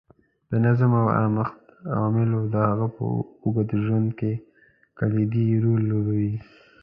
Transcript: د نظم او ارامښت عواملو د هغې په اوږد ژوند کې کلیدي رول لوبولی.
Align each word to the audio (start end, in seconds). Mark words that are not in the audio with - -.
د 0.49 0.51
نظم 0.65 0.91
او 1.01 1.07
ارامښت 1.17 1.59
عواملو 1.95 2.39
د 2.53 2.55
هغې 2.67 2.87
په 2.95 3.03
اوږد 3.43 3.69
ژوند 3.83 4.09
کې 4.19 4.33
کلیدي 4.99 5.47
رول 5.63 5.81
لوبولی. 5.91 6.35